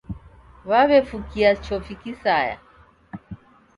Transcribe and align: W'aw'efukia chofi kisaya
W'aw'efukia 0.67 1.49
chofi 1.63 1.93
kisaya 2.01 2.57